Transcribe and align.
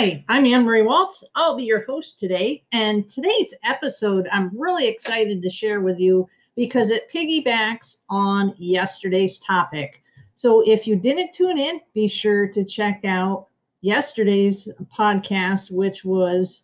Hi, 0.00 0.24
I'm 0.30 0.46
Anne 0.46 0.64
Marie 0.64 0.80
Waltz. 0.80 1.22
I'll 1.34 1.54
be 1.54 1.64
your 1.64 1.84
host 1.84 2.18
today. 2.18 2.64
And 2.72 3.06
today's 3.06 3.52
episode, 3.64 4.26
I'm 4.32 4.50
really 4.58 4.88
excited 4.88 5.42
to 5.42 5.50
share 5.50 5.82
with 5.82 6.00
you 6.00 6.26
because 6.56 6.88
it 6.88 7.12
piggybacks 7.12 7.98
on 8.08 8.54
yesterday's 8.56 9.40
topic. 9.40 10.02
So 10.36 10.62
if 10.66 10.86
you 10.86 10.96
didn't 10.96 11.34
tune 11.34 11.58
in, 11.58 11.82
be 11.92 12.08
sure 12.08 12.46
to 12.48 12.64
check 12.64 13.04
out 13.04 13.48
yesterday's 13.82 14.70
podcast, 14.90 15.70
which 15.70 16.02
was 16.02 16.62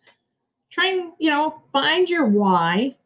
trying, 0.71 1.13
you 1.19 1.29
know, 1.29 1.61
find 1.71 2.09
your 2.09 2.25
why 2.25 2.97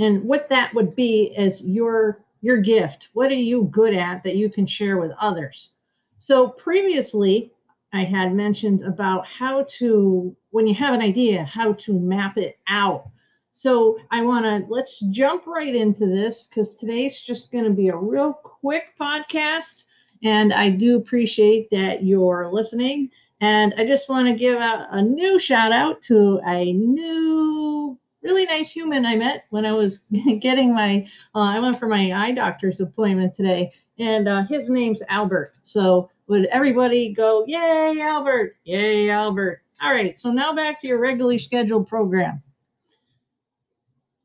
and 0.00 0.24
what 0.24 0.48
that 0.48 0.74
would 0.74 0.96
be 0.96 1.32
as 1.36 1.64
your 1.64 2.24
your 2.40 2.56
gift. 2.56 3.10
What 3.12 3.30
are 3.30 3.34
you 3.34 3.68
good 3.70 3.94
at 3.94 4.24
that 4.24 4.34
you 4.34 4.50
can 4.50 4.66
share 4.66 4.98
with 4.98 5.12
others? 5.20 5.68
So 6.16 6.48
previously, 6.48 7.52
I 7.92 8.04
had 8.04 8.34
mentioned 8.34 8.84
about 8.84 9.26
how 9.26 9.66
to, 9.78 10.36
when 10.50 10.66
you 10.66 10.74
have 10.74 10.94
an 10.94 11.02
idea, 11.02 11.44
how 11.44 11.72
to 11.74 11.98
map 11.98 12.38
it 12.38 12.58
out. 12.68 13.08
So 13.52 13.98
I 14.10 14.22
want 14.22 14.44
to 14.44 14.64
let's 14.72 15.00
jump 15.10 15.46
right 15.46 15.74
into 15.74 16.06
this 16.06 16.46
because 16.46 16.76
today's 16.76 17.20
just 17.20 17.50
going 17.50 17.64
to 17.64 17.70
be 17.70 17.88
a 17.88 17.96
real 17.96 18.32
quick 18.32 18.94
podcast. 19.00 19.84
And 20.22 20.52
I 20.52 20.70
do 20.70 20.96
appreciate 20.96 21.68
that 21.70 22.04
you're 22.04 22.50
listening. 22.52 23.10
And 23.40 23.74
I 23.76 23.86
just 23.86 24.08
want 24.08 24.28
to 24.28 24.34
give 24.34 24.58
a 24.60 25.02
new 25.02 25.38
shout 25.38 25.72
out 25.72 26.02
to 26.02 26.40
a 26.46 26.72
new, 26.74 27.98
really 28.22 28.44
nice 28.44 28.70
human 28.70 29.06
I 29.06 29.16
met 29.16 29.46
when 29.50 29.64
I 29.64 29.72
was 29.72 30.04
getting 30.40 30.74
my, 30.74 31.08
uh, 31.34 31.40
I 31.40 31.58
went 31.58 31.78
for 31.78 31.88
my 31.88 32.12
eye 32.12 32.32
doctor's 32.32 32.80
appointment 32.80 33.34
today. 33.34 33.72
And 33.98 34.28
uh, 34.28 34.44
his 34.44 34.70
name's 34.70 35.02
Albert. 35.08 35.54
So 35.62 36.10
would 36.30 36.46
everybody 36.46 37.12
go, 37.12 37.44
Yay, 37.48 38.00
Albert? 38.00 38.56
Yay, 38.62 39.10
Albert. 39.10 39.62
All 39.82 39.90
right, 39.90 40.16
so 40.16 40.30
now 40.30 40.54
back 40.54 40.80
to 40.80 40.86
your 40.86 41.00
regularly 41.00 41.38
scheduled 41.38 41.88
program. 41.88 42.40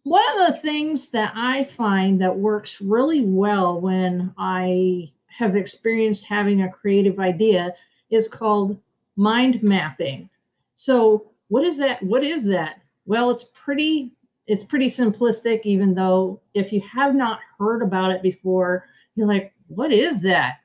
One 0.04 0.24
of 0.40 0.46
the 0.54 0.60
things 0.60 1.10
that 1.10 1.34
I 1.36 1.64
find 1.64 2.22
that 2.22 2.38
works 2.38 2.80
really 2.80 3.22
well 3.22 3.82
when 3.82 4.32
I 4.38 5.12
have 5.26 5.56
experienced 5.56 6.26
having 6.26 6.62
a 6.62 6.72
creative 6.72 7.20
idea 7.20 7.74
is 8.12 8.28
called 8.28 8.80
mind 9.16 9.64
mapping. 9.64 10.30
So, 10.76 11.32
what 11.48 11.66
is 11.66 11.80
that? 11.80 12.04
What 12.04 12.24
is 12.24 12.46
that? 12.46 12.82
Well, 13.08 13.32
it's 13.32 13.46
pretty 13.46 14.12
it's 14.46 14.64
pretty 14.64 14.90
simplistic 14.90 15.62
even 15.64 15.96
though 15.96 16.40
if 16.54 16.72
you 16.72 16.82
have 16.82 17.16
not 17.16 17.40
heard 17.58 17.82
about 17.82 18.12
it 18.12 18.22
before, 18.22 18.86
you're 19.16 19.28
like, 19.28 19.54
"What 19.68 19.92
is 19.92 20.22
that?" 20.22 20.60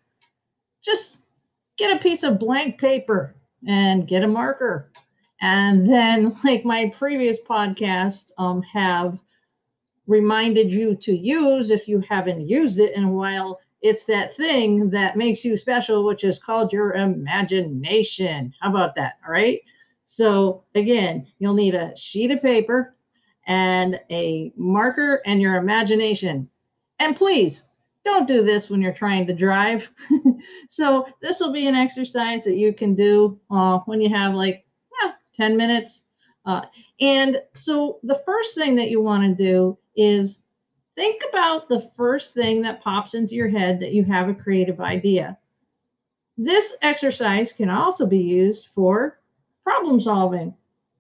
Just 0.83 1.20
get 1.81 1.97
a 1.97 2.01
piece 2.01 2.23
of 2.23 2.39
blank 2.39 2.79
paper 2.79 3.35
and 3.67 4.07
get 4.07 4.23
a 4.23 4.29
marker. 4.29 4.93
And 5.41 5.91
then, 5.91 6.37
like 6.45 6.65
my 6.65 6.93
previous 6.97 7.39
podcast, 7.49 8.31
um, 8.39 8.63
have 8.63 9.19
reminded 10.07 10.73
you 10.73 10.95
to 10.97 11.17
use 11.17 11.71
if 11.71 11.89
you 11.89 12.01
haven't 12.01 12.49
used 12.49 12.79
it 12.79 12.95
in 12.97 13.05
a 13.05 13.11
while. 13.11 13.59
It's 13.83 14.05
that 14.05 14.37
thing 14.37 14.91
that 14.91 15.17
makes 15.17 15.45
you 15.45 15.57
special, 15.57 16.05
which 16.05 16.23
is 16.23 16.39
called 16.39 16.73
your 16.73 16.93
imagination. 16.93 18.53
How 18.61 18.71
about 18.71 18.95
that? 18.97 19.15
All 19.27 19.33
right. 19.33 19.61
So, 20.05 20.65
again, 20.75 21.27
you'll 21.39 21.55
need 21.55 21.75
a 21.75 21.97
sheet 21.97 22.31
of 22.31 22.43
paper 22.43 22.95
and 23.47 23.99
a 24.11 24.53
marker 24.57 25.23
and 25.25 25.41
your 25.41 25.57
imagination. 25.57 26.51
And 26.99 27.17
please 27.17 27.70
don't 28.05 28.29
do 28.29 28.43
this 28.43 28.71
when 28.71 28.81
you're 28.81 28.93
trying 28.93 29.27
to 29.27 29.35
drive. 29.35 29.91
so 30.69 31.07
this 31.21 31.41
will 31.41 31.53
be 31.53 31.67
an 31.67 31.75
exercise 31.75 32.45
that 32.45 32.57
you 32.57 32.73
can 32.73 32.95
do 32.95 33.39
uh, 33.51 33.79
when 33.87 34.01
you 34.01 34.09
have 34.09 34.35
like 34.35 34.65
yeah, 35.03 35.13
10 35.35 35.57
minutes. 35.57 36.05
Uh, 36.47 36.63
and 37.01 37.41
so 37.53 37.99
the 38.03 38.23
first 38.25 38.55
thing 38.55 38.75
that 38.77 38.91
you 38.91 39.01
want 39.01 39.23
to 39.23 39.43
do 39.43 39.77
is 39.97 40.43
think 40.97 41.23
about 41.31 41.69
the 41.69 41.81
first 41.97 42.35
thing 42.35 42.63
that 42.63 42.83
pops 42.83 43.15
into 43.15 43.35
your 43.35 43.49
head 43.49 43.81
that 43.81 43.93
you 43.93 44.05
have 44.05 44.29
a 44.29 44.35
creative 44.35 44.81
idea. 44.81 45.37
This 46.39 46.75
exercise 46.81 47.53
can 47.53 47.69
also 47.69 48.07
be 48.07 48.19
used 48.19 48.69
for 48.69 49.21
problem 49.63 50.01
solving. 50.01 50.55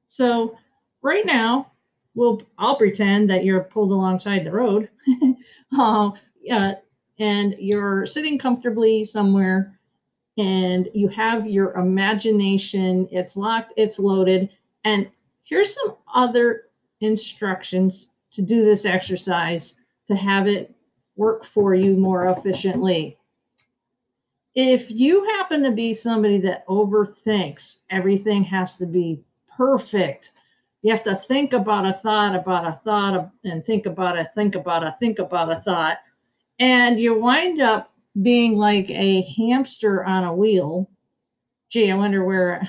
So 0.07 0.57
right 1.03 1.25
now, 1.25 1.73
we'll 2.15 2.43
I'll 2.59 2.77
pretend 2.77 3.31
that 3.31 3.45
you're 3.45 3.65
pulled 3.65 3.91
alongside 3.91 4.45
the 4.45 4.53
road. 4.53 4.91
uh, 5.79 6.11
uh, 6.51 6.75
and 7.21 7.55
you're 7.59 8.07
sitting 8.07 8.39
comfortably 8.39 9.05
somewhere 9.05 9.79
and 10.39 10.89
you 10.95 11.07
have 11.09 11.47
your 11.47 11.75
imagination, 11.75 13.07
it's 13.13 13.37
locked, 13.37 13.75
it's 13.77 13.99
loaded. 13.99 14.49
And 14.85 15.11
here's 15.45 15.75
some 15.75 15.97
other 16.15 16.63
instructions 17.03 18.09
to 18.33 18.43
do 18.43 18.65
this 18.65 18.87
exercise 18.87 19.75
to 20.07 20.17
have 20.17 20.49
it 20.49 20.75
work 21.17 21.45
for 21.45 21.75
you 21.75 21.95
more 21.97 22.29
efficiently. 22.29 23.19
If 24.55 24.91
you 24.91 25.25
happen 25.37 25.63
to 25.63 25.73
be 25.73 25.93
somebody 25.93 26.39
that 26.39 26.67
overthinks, 26.67 27.81
everything 27.91 28.43
has 28.45 28.79
to 28.79 28.87
be 28.87 29.23
perfect. 29.47 30.33
You 30.83 30.91
have 30.91 31.03
to 31.03 31.15
think 31.15 31.53
about 31.53 31.87
a 31.87 31.93
thought, 31.93 32.35
about 32.35 32.67
a 32.67 32.73
thought, 32.73 33.31
and 33.45 33.65
think 33.65 33.85
about 33.85 34.19
a 34.19 34.25
think 34.25 34.55
about 34.55 34.83
a 34.83 34.97
think 34.99 35.19
about 35.19 35.53
a 35.53 35.57
thought 35.57 35.99
and 36.61 37.01
you 37.01 37.19
wind 37.19 37.61
up 37.61 37.93
being 38.23 38.57
like 38.57 38.89
a 38.91 39.23
hamster 39.37 40.05
on 40.05 40.25
a 40.25 40.35
wheel. 40.35 40.89
Gee, 41.71 41.91
I 41.91 41.97
wonder 41.97 42.25
where 42.25 42.63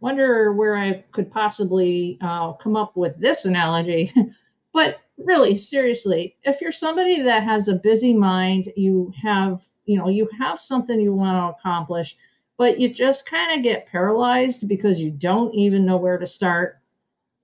wonder 0.00 0.52
where 0.52 0.76
I 0.76 1.04
could 1.12 1.30
possibly 1.30 2.18
uh, 2.20 2.52
come 2.54 2.76
up 2.76 2.96
with 2.96 3.18
this 3.18 3.44
analogy. 3.44 4.12
but 4.72 5.00
really, 5.18 5.56
seriously, 5.56 6.36
if 6.44 6.60
you're 6.60 6.72
somebody 6.72 7.20
that 7.22 7.42
has 7.42 7.68
a 7.68 7.74
busy 7.74 8.14
mind, 8.14 8.68
you 8.76 9.12
have 9.20 9.66
you 9.84 9.98
know 9.98 10.08
you 10.08 10.28
have 10.38 10.58
something 10.58 11.00
you 11.00 11.12
want 11.12 11.36
to 11.36 11.58
accomplish, 11.58 12.16
but 12.56 12.78
you 12.78 12.94
just 12.94 13.26
kind 13.26 13.56
of 13.56 13.64
get 13.64 13.86
paralyzed 13.86 14.68
because 14.68 15.00
you 15.00 15.10
don't 15.10 15.54
even 15.54 15.84
know 15.84 15.96
where 15.96 16.18
to 16.18 16.26
start. 16.26 16.78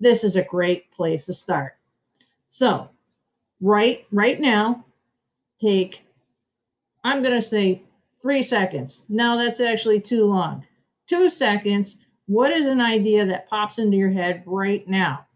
This 0.01 0.23
is 0.23 0.37
a 0.37 0.45
great 0.45 0.93
place 0.93 1.27
to 1.27 1.35
start. 1.35 1.77
So, 2.47 2.89
right 3.61 4.07
right 4.13 4.41
now, 4.41 4.85
take, 5.61 6.05
I'm 7.05 7.23
going 7.23 7.35
to 7.35 7.43
say 7.43 7.83
three 8.23 8.43
seconds. 8.43 9.05
No, 9.09 9.37
that's 9.37 9.61
actually 9.61 10.01
too 10.01 10.25
long. 10.25 10.65
Two 11.07 11.31
seconds. 11.31 11.99
What 12.27 12.51
is 12.51 12.67
an 12.67 12.81
idea 12.81 13.25
that 13.27 13.49
pops 13.49 13.79
into 13.79 13.97
your 13.97 14.11
head 14.11 14.43
right 14.47 14.87
now? 14.87 15.27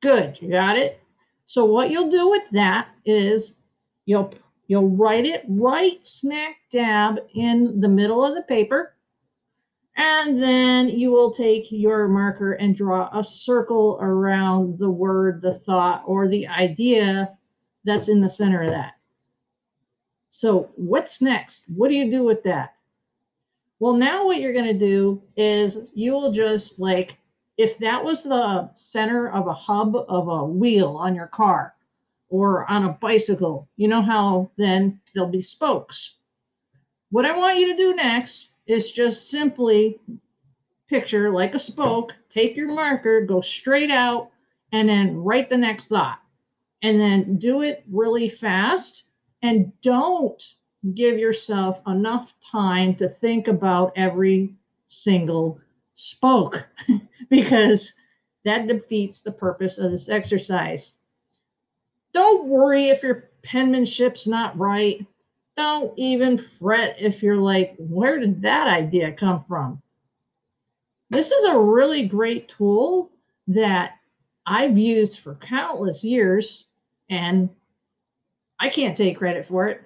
Good. 0.00 0.40
You 0.40 0.50
got 0.50 0.78
it? 0.78 1.00
So 1.46 1.64
what 1.64 1.90
you'll 1.90 2.10
do 2.10 2.30
with 2.30 2.48
that 2.52 2.88
is 3.04 3.56
you'll 4.06 4.32
you'll 4.68 4.88
write 4.88 5.26
it 5.26 5.44
right 5.48 6.04
smack 6.06 6.56
dab 6.70 7.18
in 7.34 7.80
the 7.80 7.88
middle 7.88 8.24
of 8.24 8.34
the 8.34 8.42
paper. 8.42 8.94
And 9.96 10.42
then 10.42 10.88
you 10.88 11.10
will 11.10 11.30
take 11.30 11.70
your 11.70 12.08
marker 12.08 12.52
and 12.54 12.74
draw 12.74 13.10
a 13.12 13.22
circle 13.22 13.98
around 14.00 14.78
the 14.78 14.88
word, 14.88 15.42
the 15.42 15.52
thought, 15.52 16.02
or 16.06 16.26
the 16.26 16.46
idea 16.48 17.36
that's 17.84 18.08
in 18.08 18.20
the 18.20 18.30
center 18.30 18.62
of 18.62 18.70
that. 18.70 18.94
So, 20.34 20.70
what's 20.76 21.20
next? 21.20 21.66
What 21.68 21.90
do 21.90 21.94
you 21.94 22.10
do 22.10 22.24
with 22.24 22.42
that? 22.44 22.72
Well, 23.80 23.92
now 23.92 24.24
what 24.24 24.40
you're 24.40 24.54
going 24.54 24.72
to 24.72 24.72
do 24.72 25.22
is 25.36 25.88
you 25.92 26.12
will 26.12 26.32
just 26.32 26.80
like, 26.80 27.18
if 27.58 27.76
that 27.80 28.02
was 28.02 28.24
the 28.24 28.70
center 28.72 29.28
of 29.28 29.46
a 29.46 29.52
hub 29.52 29.94
of 29.94 30.28
a 30.28 30.42
wheel 30.42 30.96
on 30.96 31.14
your 31.14 31.26
car 31.26 31.74
or 32.30 32.68
on 32.70 32.86
a 32.86 32.94
bicycle, 32.94 33.68
you 33.76 33.88
know 33.88 34.00
how 34.00 34.50
then 34.56 34.98
there'll 35.14 35.28
be 35.28 35.42
spokes. 35.42 36.16
What 37.10 37.26
I 37.26 37.36
want 37.36 37.58
you 37.58 37.68
to 37.68 37.76
do 37.76 37.94
next 37.94 38.52
is 38.66 38.90
just 38.90 39.28
simply 39.28 40.00
picture 40.88 41.30
like 41.30 41.54
a 41.54 41.58
spoke, 41.58 42.16
take 42.30 42.56
your 42.56 42.72
marker, 42.72 43.20
go 43.20 43.42
straight 43.42 43.90
out, 43.90 44.30
and 44.72 44.88
then 44.88 45.14
write 45.14 45.50
the 45.50 45.58
next 45.58 45.88
thought. 45.88 46.20
And 46.80 46.98
then 46.98 47.36
do 47.36 47.60
it 47.60 47.84
really 47.90 48.30
fast 48.30 49.04
and 49.42 49.72
don't 49.82 50.54
give 50.94 51.18
yourself 51.18 51.80
enough 51.86 52.34
time 52.40 52.94
to 52.96 53.08
think 53.08 53.48
about 53.48 53.92
every 53.96 54.54
single 54.86 55.60
spoke 55.94 56.68
because 57.30 57.94
that 58.44 58.66
defeats 58.66 59.20
the 59.20 59.32
purpose 59.32 59.78
of 59.78 59.90
this 59.90 60.08
exercise. 60.08 60.96
Don't 62.12 62.46
worry 62.48 62.88
if 62.88 63.02
your 63.02 63.30
penmanship's 63.42 64.26
not 64.26 64.58
right. 64.58 65.04
Don't 65.56 65.92
even 65.96 66.38
fret 66.38 66.96
if 66.98 67.22
you're 67.22 67.36
like, 67.36 67.74
where 67.78 68.18
did 68.18 68.42
that 68.42 68.66
idea 68.66 69.12
come 69.12 69.44
from? 69.44 69.80
This 71.10 71.30
is 71.30 71.44
a 71.44 71.58
really 71.58 72.06
great 72.06 72.48
tool 72.48 73.10
that 73.48 73.98
I've 74.46 74.78
used 74.78 75.20
for 75.20 75.34
countless 75.36 76.02
years 76.02 76.64
and 77.10 77.50
I 78.62 78.68
can't 78.68 78.96
take 78.96 79.18
credit 79.18 79.44
for 79.44 79.66
it. 79.66 79.82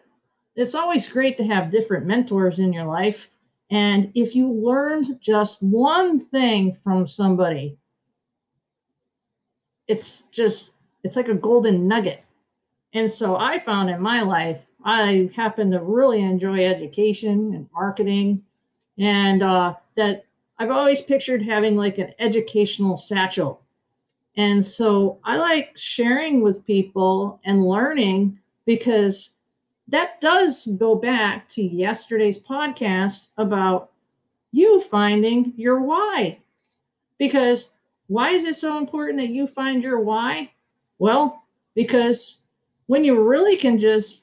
It's 0.55 0.75
always 0.75 1.09
great 1.09 1.39
to 1.39 1.47
have 1.47 1.71
different 1.71 2.05
mentors 2.05 2.59
in 2.59 2.75
your 2.75 2.85
life. 2.85 3.31
And 3.71 4.13
if 4.15 4.35
you 4.35 4.53
learned 4.53 5.19
just 5.19 5.63
one 5.63 6.21
thing 6.21 6.75
from 6.75 7.07
somebody, 7.07 7.79
it's 9.89 10.25
just, 10.25 10.73
it's 11.03 11.17
like 11.17 11.29
a 11.29 11.35
golden 11.35 11.89
nugget. 11.89 12.23
And 12.93 13.11
so 13.11 13.37
I 13.37 13.59
found 13.59 13.89
in 13.89 13.99
my 13.99 14.21
life, 14.21 14.67
I 14.85 15.31
happen 15.35 15.71
to 15.71 15.81
really 15.81 16.21
enjoy 16.21 16.67
education 16.67 17.55
and 17.55 17.67
marketing, 17.73 18.43
and 18.99 19.43
uh, 19.43 19.75
that 19.95 20.27
I've 20.59 20.71
always 20.71 21.01
pictured 21.01 21.43
having 21.43 21.77
like 21.77 21.97
an 21.97 22.13
educational 22.19 22.99
satchel. 22.99 23.63
And 24.37 24.65
so 24.65 25.19
I 25.25 25.39
like 25.39 25.73
sharing 25.79 26.43
with 26.43 26.67
people 26.67 27.41
and 27.47 27.67
learning 27.67 28.39
because 28.67 29.31
that 29.89 30.21
does 30.21 30.67
go 30.79 30.95
back 30.95 31.49
to 31.51 31.63
yesterday's 31.63 32.39
podcast 32.39 33.29
about 33.39 33.93
you 34.53 34.81
finding 34.81 35.53
your 35.57 35.81
why. 35.81 36.39
Because 37.19 37.71
why 38.09 38.31
is 38.31 38.45
it 38.45 38.57
so 38.57 38.79
important 38.79 39.19
that 39.19 39.29
you 39.29 39.47
find 39.47 39.83
your 39.83 40.01
why? 40.01 40.53
Well, 40.99 41.45
because 41.75 42.41
when 42.87 43.05
you 43.05 43.23
really 43.23 43.57
can 43.57 43.79
just 43.79 44.23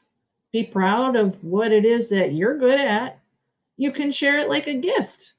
be 0.52 0.64
proud 0.64 1.16
of 1.16 1.44
what 1.44 1.72
it 1.72 1.86
is 1.86 2.10
that 2.10 2.34
you're 2.34 2.58
good 2.58 2.80
at, 2.80 3.20
you 3.78 3.92
can 3.92 4.12
share 4.12 4.38
it 4.38 4.50
like 4.50 4.68
a 4.68 4.74
gift. 4.74 5.34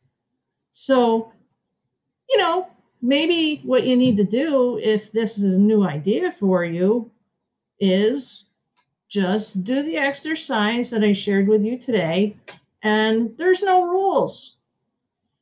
So, 0.71 1.33
you 2.29 2.39
know, 2.39 2.69
maybe 3.01 3.61
what 3.65 3.87
you 3.87 3.97
need 3.97 4.17
to 4.17 4.25
do 4.25 4.79
if 4.79 5.13
this 5.13 5.39
is 5.39 5.55
a 5.55 5.59
new 5.59 5.85
idea 5.87 6.33
for 6.33 6.65
you 6.65 7.11
is 7.79 8.44
just 9.15 9.63
do 9.63 9.81
the 9.85 9.97
exercise 9.97 10.91
that 10.91 11.05
I 11.05 11.13
shared 11.13 11.47
with 11.47 11.63
you 11.63 11.79
today, 11.79 12.37
and 12.83 13.31
there's 13.39 13.63
no 13.63 13.85
rules. 13.85 14.57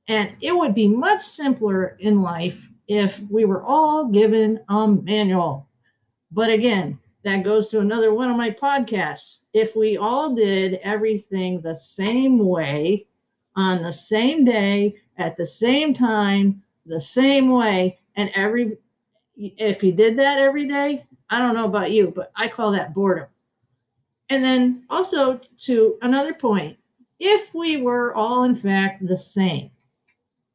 And 0.09 0.37
it 0.43 0.55
would 0.55 0.75
be 0.75 0.89
much 0.89 1.23
simpler 1.23 1.97
in 1.99 2.21
life 2.21 2.69
if 2.87 3.23
we 3.31 3.47
were 3.47 3.63
all 3.63 4.09
given 4.09 4.61
a 4.69 4.87
manual. 4.87 5.67
But 6.33 6.51
again, 6.51 6.99
that 7.25 7.45
goes 7.45 7.71
to 7.71 7.81
another 7.81 8.13
one 8.13 8.31
of 8.31 8.37
my 8.37 8.51
podcasts. 8.51 9.39
If 9.55 9.75
we 9.75 9.97
all 9.97 10.35
did 10.35 10.79
everything 10.83 11.63
the 11.63 11.77
same 11.77 12.39
way 12.39 13.07
on 13.57 13.81
the 13.81 13.93
same 13.93 14.45
day 14.45 14.97
at 15.17 15.35
the 15.35 15.47
same 15.47 15.95
time, 15.95 16.63
the 16.85 17.01
same 17.01 17.49
way, 17.49 17.99
and 18.17 18.31
every 18.35 18.77
if 19.35 19.83
you 19.83 19.93
did 19.93 20.19
that 20.19 20.39
every 20.39 20.69
day, 20.69 21.07
I 21.31 21.39
don't 21.39 21.55
know 21.55 21.65
about 21.65 21.91
you, 21.91 22.13
but 22.15 22.33
I 22.37 22.49
call 22.49 22.71
that 22.73 22.93
boredom. 22.93 23.29
And 24.29 24.43
then 24.43 24.85
also 24.89 25.41
to 25.59 25.99
another 26.03 26.35
point, 26.35 26.77
if 27.21 27.55
we 27.55 27.77
were 27.77 28.15
all 28.15 28.45
in 28.45 28.55
fact 28.55 29.07
the 29.07 29.19
same, 29.19 29.71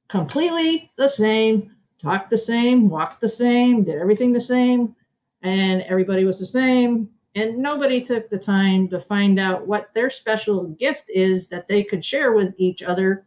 completely 0.08 0.92
the 0.98 1.08
same, 1.08 1.76
talked 2.00 2.30
the 2.30 2.38
same, 2.38 2.90
walked 2.90 3.22
the 3.22 3.30
same, 3.30 3.84
did 3.84 3.98
everything 3.98 4.34
the 4.34 4.40
same, 4.40 4.96
and 5.42 5.82
everybody 5.84 6.24
was 6.26 6.40
the 6.40 6.46
same. 6.46 7.10
And 7.36 7.60
nobody 7.60 8.02
took 8.02 8.30
the 8.30 8.40
time 8.40 8.88
to 8.88 9.00
find 9.00 9.40
out 9.40 9.68
what 9.68 9.94
their 9.94 10.10
special 10.10 10.64
gift 10.64 11.04
is 11.08 11.48
that 11.50 11.68
they 11.68 11.84
could 11.84 12.04
share 12.04 12.34
with 12.34 12.56
each 12.58 12.82
other. 12.82 13.26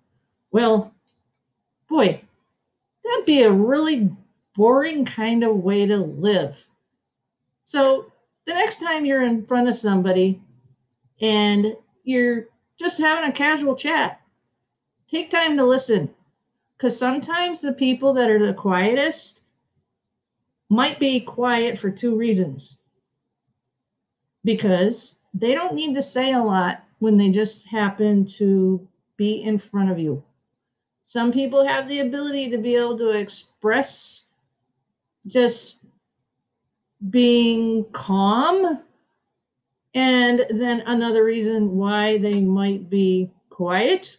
Well, 0.51 0.93
boy, 1.89 2.21
that'd 3.05 3.25
be 3.25 3.43
a 3.45 3.53
really 3.53 4.11
boring 4.57 5.05
kind 5.05 5.45
of 5.45 5.57
way 5.57 5.87
to 5.87 5.97
live. 5.97 6.67
So 7.65 8.11
the 8.47 8.55
next 8.55 8.81
time 8.81 9.05
you're 9.05 9.23
in 9.23 9.43
front 9.43 9.69
of 9.69 9.77
somebody 9.77 10.41
and 11.21 11.77
you're 12.05 12.47
just 12.79 12.99
having 12.99 13.29
a 13.29 13.33
casual 13.33 13.77
chat, 13.77 14.21
take 15.09 15.31
time 15.31 15.57
to 15.57 15.65
listen. 15.65 16.11
Because 16.77 16.99
sometimes 16.99 17.61
the 17.61 17.73
people 17.73 18.15
that 18.15 18.31
are 18.31 18.45
the 18.45 18.55
quietest 18.55 19.43
might 20.71 20.99
be 20.99 21.21
quiet 21.21 21.79
for 21.79 21.91
two 21.91 22.17
reasons. 22.17 22.79
Because 24.45 25.19
they 25.35 25.55
don't 25.55 25.75
need 25.75 25.95
to 25.95 26.03
say 26.03 26.33
a 26.33 26.43
lot 26.43 26.83
when 27.01 27.17
they 27.17 27.29
just 27.29 27.67
happen 27.67 28.25
to 28.27 28.87
be 29.17 29.43
in 29.43 29.59
front 29.59 29.91
of 29.91 29.99
you. 29.99 30.23
Some 31.03 31.33
people 31.33 31.67
have 31.67 31.89
the 31.89 32.01
ability 32.01 32.49
to 32.51 32.59
be 32.59 32.77
able 32.77 32.97
to 32.99 33.11
express 33.11 34.27
just 35.27 35.80
being 37.09 37.87
calm. 37.93 38.83
And 39.95 40.47
then 40.51 40.83
another 40.83 41.25
reason 41.25 41.77
why 41.77 42.19
they 42.19 42.41
might 42.41 42.91
be 42.91 43.31
quiet 43.49 44.19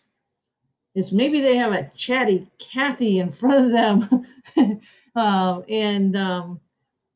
is 0.95 1.11
maybe 1.11 1.39
they 1.39 1.55
have 1.55 1.71
a 1.71 1.89
chatty 1.95 2.47
Kathy 2.57 3.19
in 3.19 3.31
front 3.31 3.65
of 3.65 3.71
them 3.71 4.27
Uh, 5.15 5.61
and 5.67 6.15
um, 6.15 6.59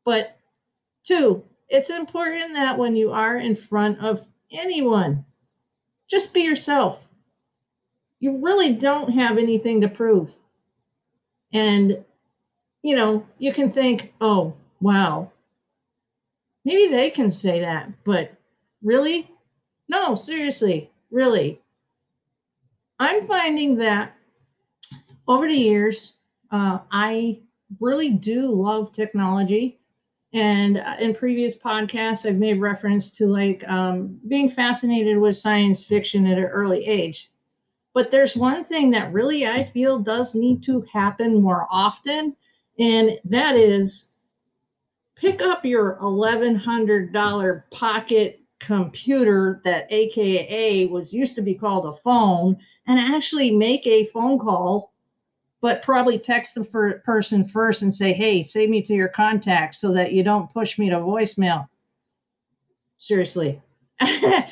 but 0.04 0.38
two, 1.04 1.44
it's 1.70 1.90
important 1.90 2.54
that 2.54 2.78
when 2.78 2.96
you 2.96 3.12
are 3.12 3.38
in 3.38 3.56
front 3.56 4.00
of 4.00 4.28
anyone, 4.52 5.26
just 6.10 6.34
be 6.34 6.42
yourself. 6.42 7.08
You 8.20 8.38
really 8.38 8.74
don't 8.74 9.14
have 9.14 9.38
anything 9.38 9.82
to 9.82 9.88
prove. 9.88 10.34
And 11.54 12.04
you 12.82 12.96
know, 12.96 13.26
you 13.40 13.52
can 13.52 13.72
think, 13.72 14.14
oh, 14.22 14.54
wow, 14.82 15.32
maybe 16.66 16.92
they 16.92 17.10
can 17.10 17.32
say 17.32 17.60
that, 17.60 17.90
but 18.04 18.34
really? 18.84 19.32
No, 19.88 20.16
seriously, 20.16 20.92
really. 21.12 21.62
I'm 23.00 23.26
finding 23.28 23.76
that 23.78 24.16
over 25.28 25.48
the 25.48 25.54
years, 25.54 26.18
uh, 26.52 26.80
I 26.92 27.40
really 27.80 28.10
do 28.10 28.50
love 28.50 28.94
technology. 28.94 29.80
And 30.34 30.80
uh, 30.80 30.96
in 31.00 31.16
previous 31.16 31.58
podcasts, 31.58 32.28
I've 32.28 32.36
made 32.36 32.60
reference 32.60 33.10
to 33.18 33.28
like 33.28 33.68
um, 33.70 34.20
being 34.28 34.50
fascinated 34.50 35.18
with 35.18 35.38
science 35.38 35.86
fiction 35.86 36.26
at 36.28 36.38
an 36.38 36.46
early 36.46 36.86
age. 36.86 37.32
But 37.94 38.12
there's 38.12 38.36
one 38.36 38.66
thing 38.66 38.92
that 38.92 39.14
really 39.14 39.48
I 39.48 39.64
feel 39.64 40.00
does 40.00 40.36
need 40.36 40.62
to 40.64 40.86
happen 40.92 41.42
more 41.42 41.68
often, 41.72 42.36
and 42.78 43.18
that 43.24 43.56
is 43.56 44.15
pick 45.16 45.42
up 45.42 45.66
your 45.66 45.98
$1,100 46.02 47.64
pocket 47.72 48.42
computer 48.60 49.62
that 49.64 49.92
AKA 49.92 50.88
was 50.88 51.14
used 51.14 51.36
to 51.36 51.42
be 51.42 51.54
called 51.54 51.86
a 51.86 51.94
phone 52.02 52.58
and 52.88 53.00
actually 53.00 53.52
make 53.52 53.86
a 53.86 54.06
phone 54.06 54.40
call 54.40 54.94
but 55.66 55.82
probably 55.82 56.20
text 56.20 56.54
the 56.54 57.02
person 57.04 57.44
first 57.44 57.82
and 57.82 57.92
say, 57.92 58.14
hey, 58.14 58.44
save 58.44 58.70
me 58.70 58.84
to 58.84 58.94
your 58.94 59.08
contacts 59.08 59.80
so 59.80 59.92
that 59.92 60.12
you 60.12 60.24
don't 60.24 60.54
push 60.54 60.78
me 60.78 60.92
to 60.92 60.98
voicemail. 60.98 61.68
Seriously. 63.00 63.60
and 64.00 64.46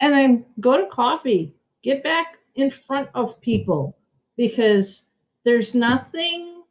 then 0.00 0.46
go 0.60 0.80
to 0.80 0.86
coffee, 0.86 1.54
get 1.82 2.02
back 2.02 2.38
in 2.54 2.70
front 2.70 3.10
of 3.14 3.38
people 3.42 3.98
because 4.38 5.10
there's 5.44 5.74
nothing 5.74 6.62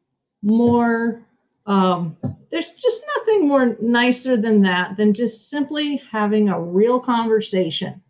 more 0.42 1.22
um, 1.66 2.18
there's 2.50 2.74
just 2.74 3.06
nothing 3.18 3.48
more 3.48 3.78
nicer 3.82 4.36
than 4.36 4.62
that 4.64 4.98
than 4.98 5.14
just 5.14 5.50
simply 5.50 5.98
having 6.12 6.50
a 6.50 6.60
real 6.60 7.00
conversation. 7.00 8.02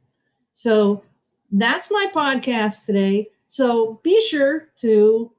So 0.53 1.03
that's 1.51 1.91
my 1.91 2.07
podcast 2.13 2.85
today. 2.85 3.29
So 3.47 3.99
be 4.03 4.19
sure 4.27 4.69
to 4.77 5.31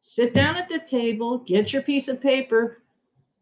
sit 0.00 0.32
down 0.32 0.56
at 0.56 0.68
the 0.68 0.78
table, 0.78 1.38
get 1.38 1.72
your 1.72 1.82
piece 1.82 2.08
of 2.08 2.20
paper, 2.20 2.82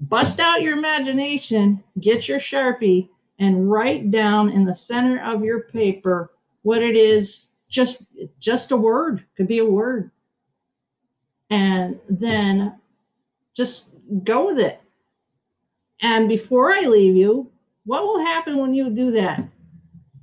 bust 0.00 0.40
out 0.40 0.62
your 0.62 0.76
imagination, 0.76 1.82
get 2.00 2.28
your 2.28 2.40
Sharpie, 2.40 3.08
and 3.38 3.70
write 3.70 4.10
down 4.10 4.50
in 4.50 4.64
the 4.64 4.74
center 4.74 5.22
of 5.22 5.44
your 5.44 5.62
paper 5.62 6.32
what 6.62 6.82
it 6.82 6.96
is 6.96 7.48
just 7.68 8.02
just 8.40 8.72
a 8.72 8.76
word 8.76 9.24
could 9.36 9.46
be 9.46 9.58
a 9.58 9.64
word. 9.64 10.10
And 11.50 12.00
then 12.08 12.78
just 13.54 13.86
go 14.24 14.46
with 14.46 14.58
it 14.58 14.80
and 16.02 16.28
before 16.28 16.72
i 16.72 16.80
leave 16.80 17.16
you 17.16 17.50
what 17.84 18.04
will 18.04 18.20
happen 18.20 18.58
when 18.58 18.74
you 18.74 18.90
do 18.90 19.10
that 19.10 19.42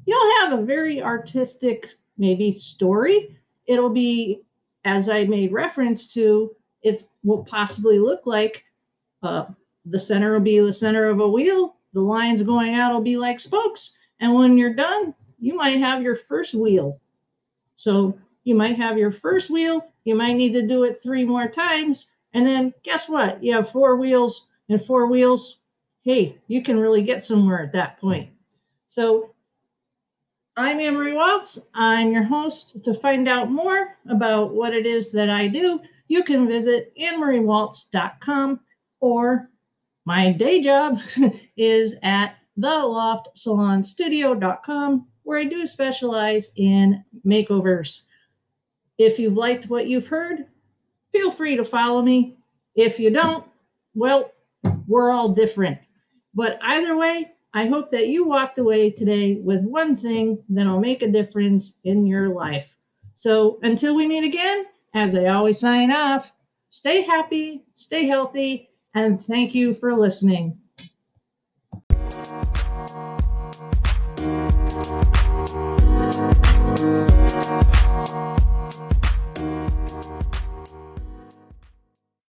you'll 0.06 0.42
have 0.42 0.58
a 0.58 0.64
very 0.64 1.02
artistic 1.02 1.90
maybe 2.18 2.52
story 2.52 3.38
it'll 3.68 3.90
be 3.90 4.42
as 4.86 5.10
I 5.10 5.26
made 5.26 5.52
reference 5.52 6.08
to, 6.14 6.56
it 6.84 7.04
will 7.24 7.44
possibly 7.44 8.00
look 8.00 8.26
like 8.26 8.64
uh, 9.24 9.46
the 9.86 10.00
center 10.00 10.34
will 10.34 10.40
be 10.40 10.60
the 10.60 10.72
center 10.72 11.10
of 11.10 11.20
a 11.20 11.28
wheel. 11.28 11.76
The 11.94 12.02
lines 12.02 12.44
going 12.44 12.76
out 12.76 12.94
will 12.94 13.02
be 13.02 13.18
like 13.18 13.40
spokes. 13.40 13.92
And 14.20 14.34
when 14.34 14.58
you're 14.58 14.76
done, 14.76 15.14
you 15.40 15.56
might 15.56 15.80
have 15.80 16.04
your 16.04 16.16
first 16.16 16.54
wheel. 16.54 17.00
So 17.76 18.18
you 18.44 18.56
might 18.56 18.78
have 18.78 18.98
your 18.98 19.12
first 19.12 19.50
wheel. 19.50 19.86
You 20.04 20.16
might 20.16 20.36
need 20.36 20.54
to 20.54 20.68
do 20.68 20.84
it 20.84 21.02
three 21.02 21.26
more 21.26 21.48
times. 21.48 22.12
And 22.36 22.46
then 22.46 22.74
guess 22.84 23.08
what? 23.08 23.42
You 23.42 23.54
have 23.54 23.72
four 23.72 23.96
wheels 23.96 24.50
and 24.68 24.84
four 24.84 25.08
wheels. 25.08 25.60
Hey, 26.02 26.38
you 26.48 26.62
can 26.62 26.78
really 26.78 27.02
get 27.02 27.24
somewhere 27.24 27.64
at 27.64 27.72
that 27.72 27.98
point. 28.00 28.30
So 28.88 29.34
I'm 30.58 30.82
Anne 30.82 30.96
Marie 30.96 31.14
Waltz. 31.14 31.58
I'm 31.74 32.12
your 32.12 32.24
host. 32.24 32.84
To 32.84 32.94
find 32.94 33.30
out 33.30 33.50
more 33.50 33.96
about 34.10 34.54
what 34.54 34.74
it 34.74 34.86
is 34.86 35.14
that 35.14 35.30
I 35.30 35.48
do, 35.48 35.80
you 36.10 36.24
can 36.24 36.46
visit 36.46 36.92
annemariewaltz.com 37.00 38.60
or 39.00 39.50
my 40.04 40.34
day 40.34 40.62
job 40.62 41.00
is 41.58 41.96
at 42.04 42.36
theloftsalonstudio.com 42.60 45.08
where 45.24 45.40
I 45.40 45.46
do 45.46 45.66
specialize 45.66 46.52
in 46.58 47.02
makeovers. 47.26 48.08
If 48.98 49.20
you've 49.20 49.38
liked 49.38 49.70
what 49.70 49.88
you've 49.88 50.08
heard, 50.08 50.48
feel 51.16 51.32
free 51.32 51.56
to 51.56 51.64
follow 51.64 52.02
me. 52.02 52.38
If 52.76 53.00
you 53.00 53.10
don't, 53.10 53.46
well, 53.94 54.32
we're 54.88 55.12
all 55.12 55.30
different. 55.30 55.78
But 56.34 56.60
either 56.62 56.98
way, 56.98 57.32
I 57.54 57.68
hope 57.68 57.90
that 57.92 58.08
you 58.08 58.26
walked 58.26 58.58
away 58.58 58.90
today 58.90 59.36
with 59.36 59.62
one 59.64 59.96
thing 59.96 60.44
that'll 60.50 60.80
make 60.80 61.02
a 61.02 61.08
difference 61.08 61.78
in 61.86 62.06
your 62.06 62.30
life. 62.30 62.76
So 63.14 63.60
until 63.64 63.96
we 63.96 64.08
meet 64.08 64.26
again, 64.26 64.66
as 64.94 65.16
I 65.16 65.28
always 65.28 65.60
sign 65.60 65.92
off, 65.92 66.34
stay 66.70 67.02
happy, 67.02 67.64
stay 67.76 68.06
healthy, 68.06 68.70
and 68.94 69.20
thank 69.20 69.56
you 69.56 69.74
for 69.74 69.94
listening. 69.94 70.58